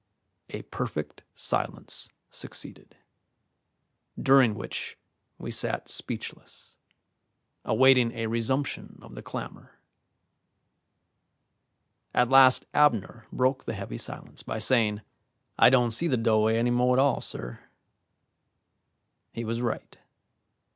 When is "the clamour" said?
9.13-9.77